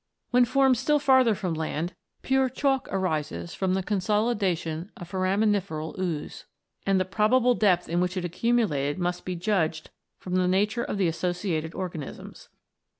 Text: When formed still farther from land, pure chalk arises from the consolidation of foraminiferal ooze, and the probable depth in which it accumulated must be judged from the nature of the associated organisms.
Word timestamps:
When 0.31 0.45
formed 0.45 0.79
still 0.79 0.97
farther 0.97 1.35
from 1.35 1.53
land, 1.53 1.93
pure 2.23 2.49
chalk 2.49 2.87
arises 2.91 3.53
from 3.53 3.75
the 3.75 3.83
consolidation 3.83 4.91
of 4.97 5.11
foraminiferal 5.11 5.95
ooze, 5.99 6.45
and 6.87 6.99
the 6.99 7.05
probable 7.05 7.53
depth 7.53 7.87
in 7.87 8.01
which 8.01 8.17
it 8.17 8.25
accumulated 8.25 8.97
must 8.97 9.25
be 9.25 9.35
judged 9.35 9.91
from 10.17 10.33
the 10.37 10.47
nature 10.47 10.83
of 10.83 10.97
the 10.97 11.07
associated 11.07 11.75
organisms. 11.75 12.49